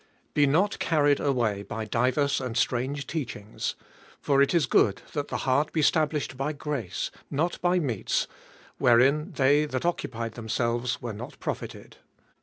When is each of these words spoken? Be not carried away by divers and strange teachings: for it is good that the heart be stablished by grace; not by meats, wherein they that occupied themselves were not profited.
Be 0.33 0.47
not 0.47 0.79
carried 0.79 1.19
away 1.19 1.61
by 1.61 1.85
divers 1.85 2.41
and 2.41 2.57
strange 2.57 3.05
teachings: 3.05 3.75
for 4.19 4.41
it 4.41 4.51
is 4.51 4.65
good 4.65 5.03
that 5.13 5.27
the 5.27 5.37
heart 5.45 5.71
be 5.71 5.83
stablished 5.83 6.35
by 6.35 6.53
grace; 6.53 7.11
not 7.29 7.61
by 7.61 7.77
meats, 7.77 8.25
wherein 8.79 9.33
they 9.33 9.65
that 9.65 9.85
occupied 9.85 10.31
themselves 10.33 11.03
were 11.03 11.13
not 11.13 11.39
profited. 11.39 11.97